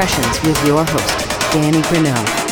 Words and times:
Impressions 0.00 0.40
with 0.46 0.66
your 0.66 0.82
host, 0.82 1.52
Danny 1.52 1.82
Grunow. 1.82 2.49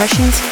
Impressions 0.00 0.49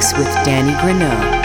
with 0.00 0.32
Danny 0.46 0.72
Greneau. 0.80 1.39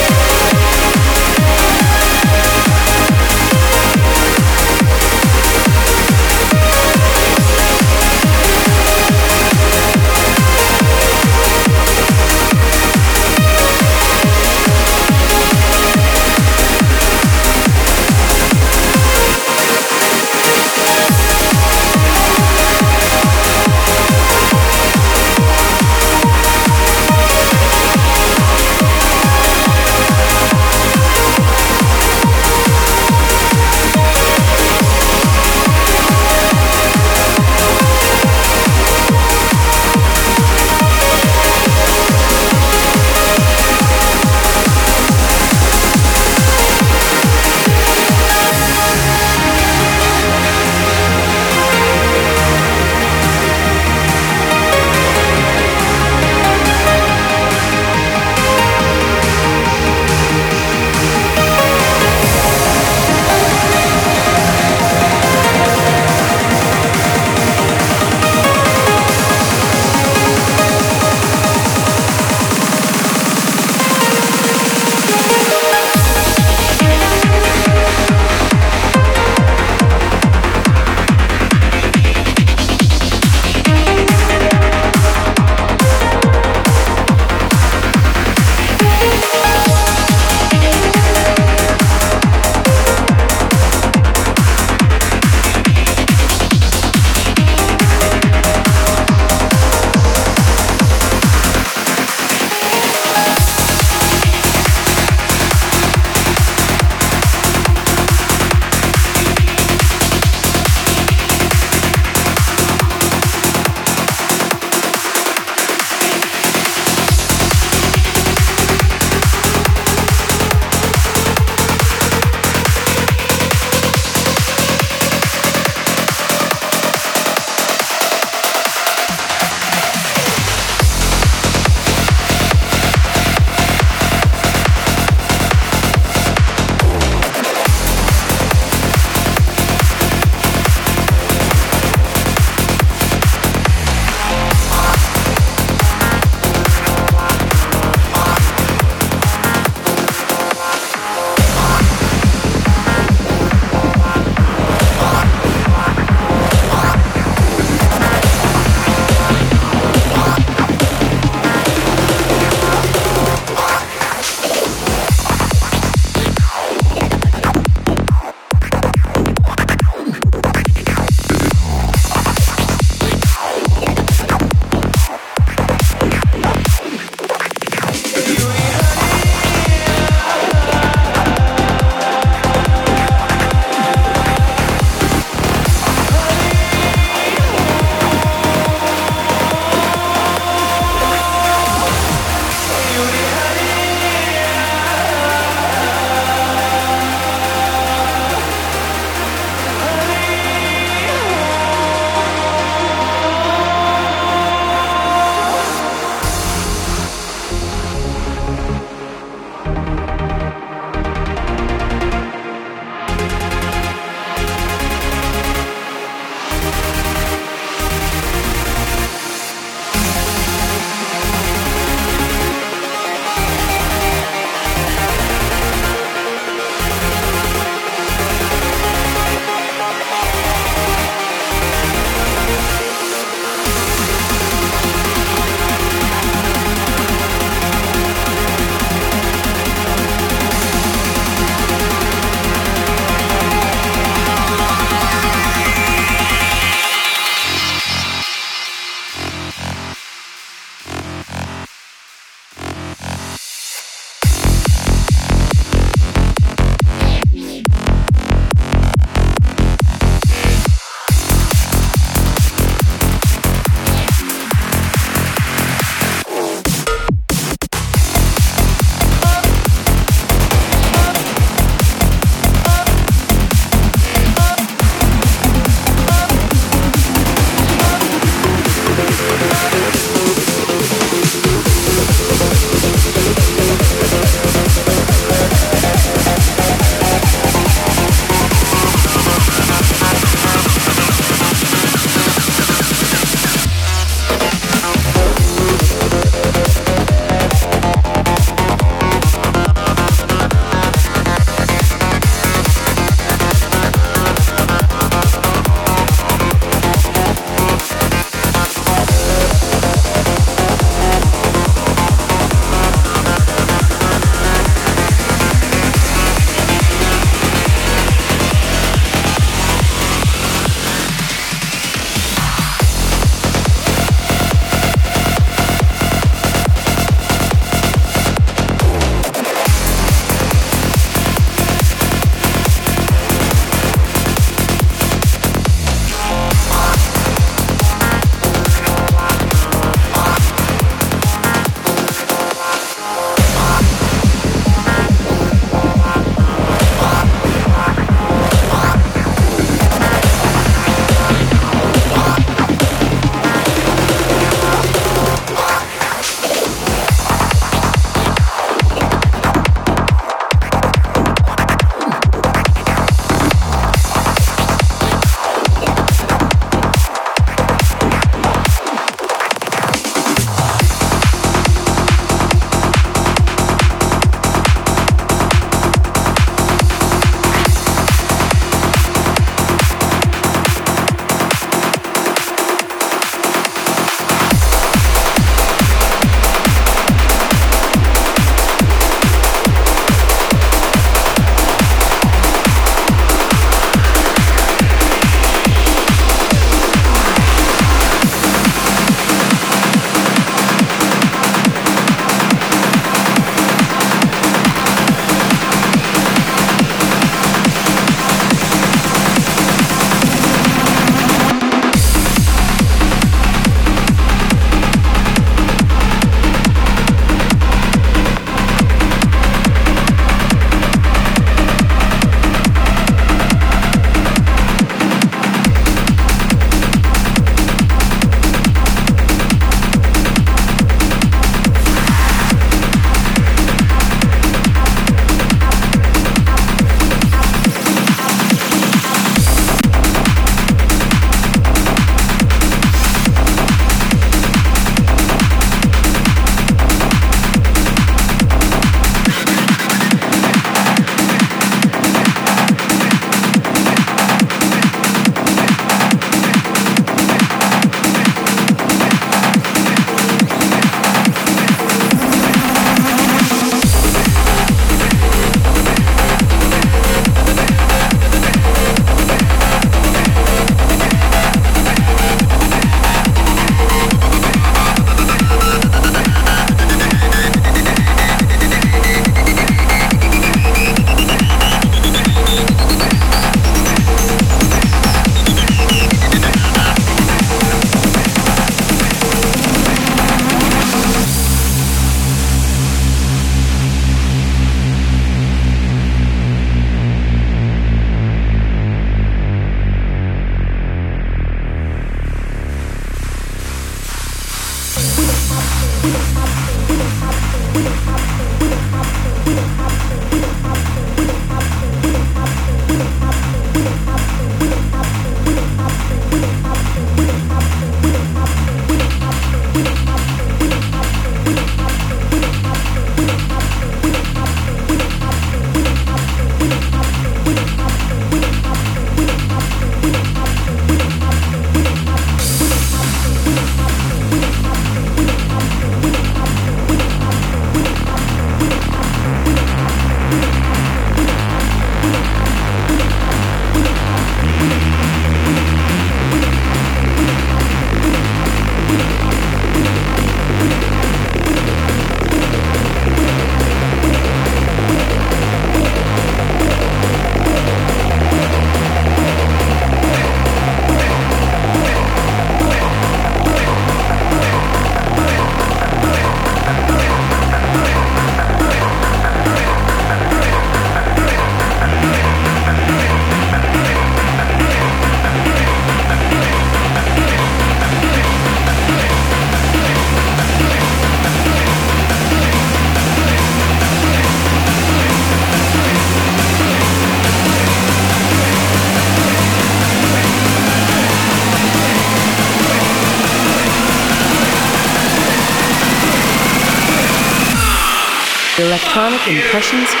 Electronic 598.71 599.27
Impressions. 599.27 600.00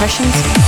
Impressions 0.00 0.67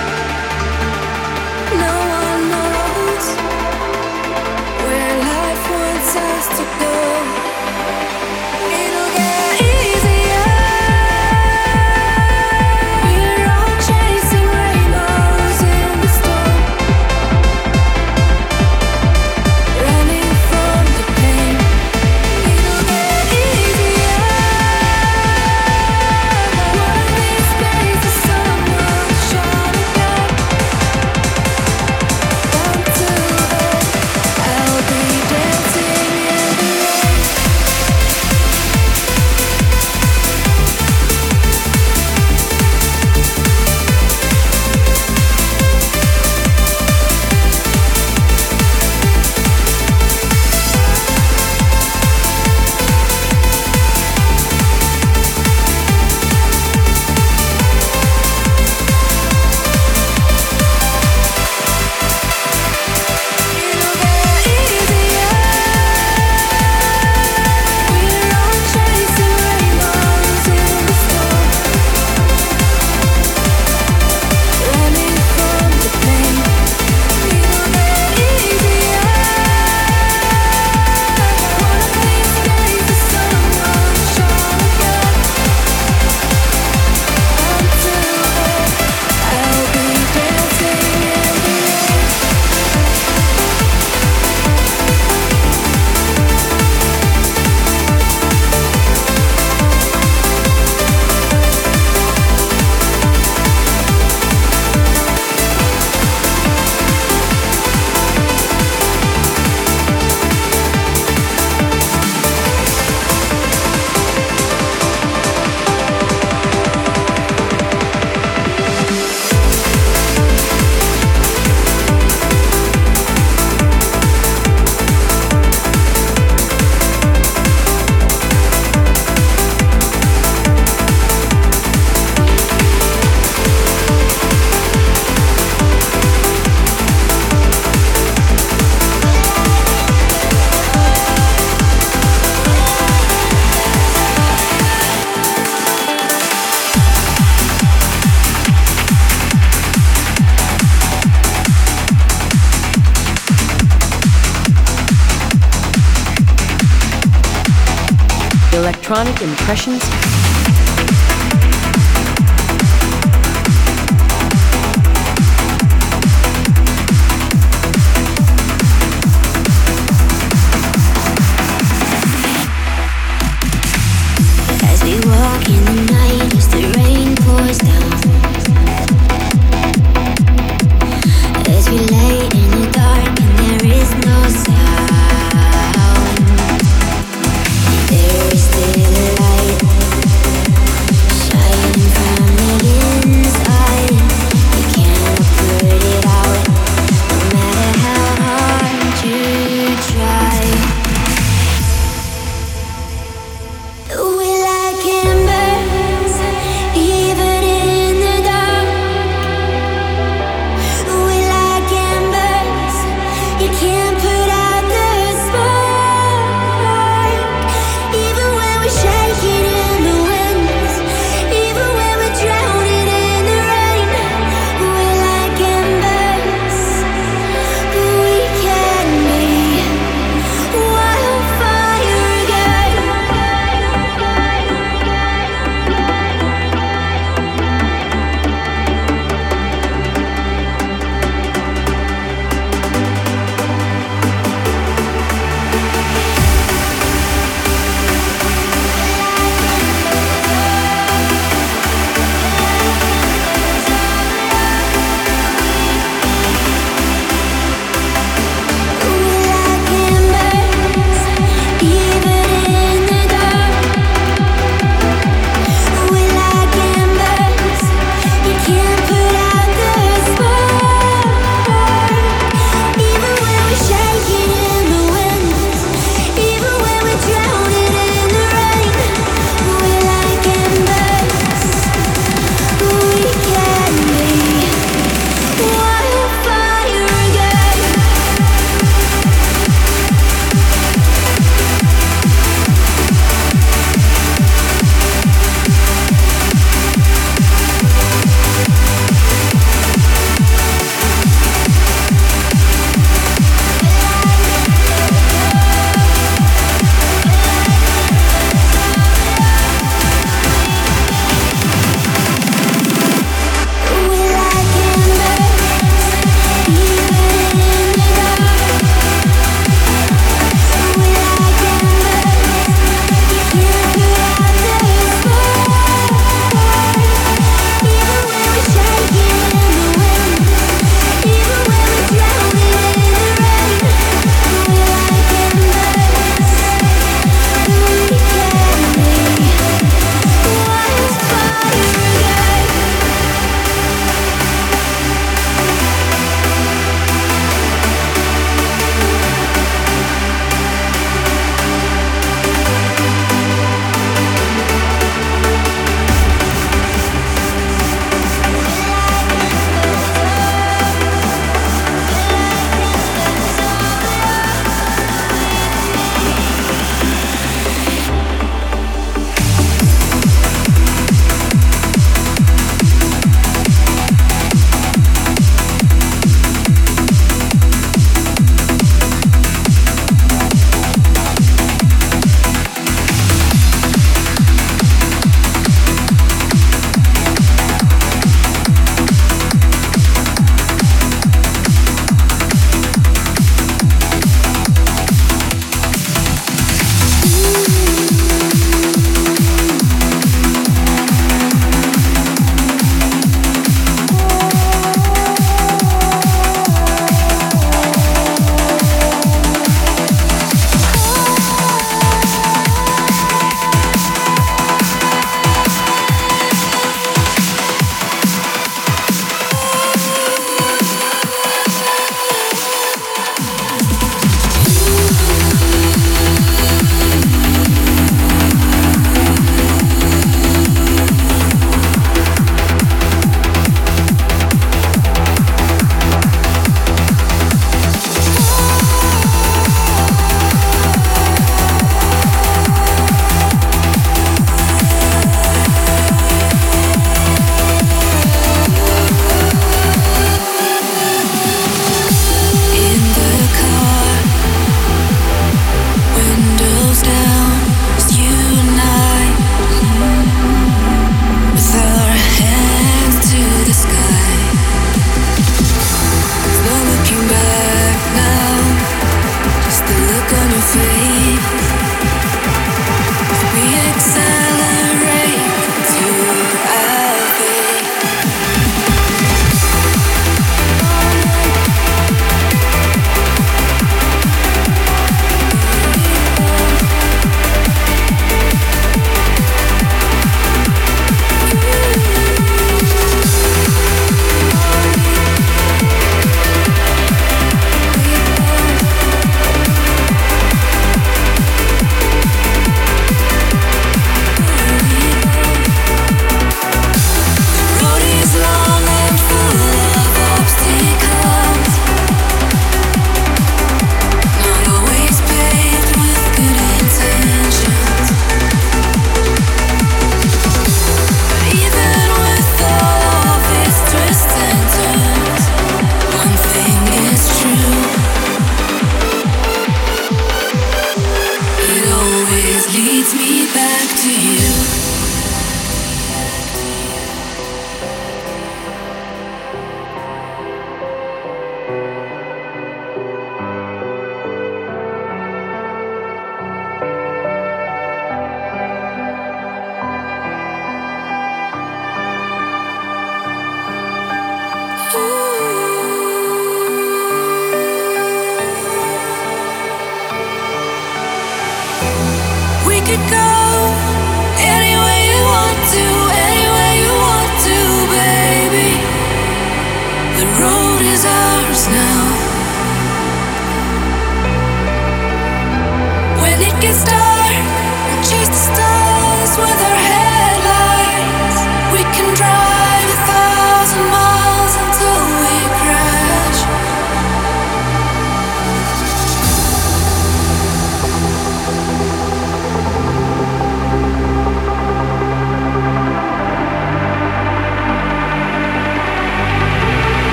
impressions 159.51 159.90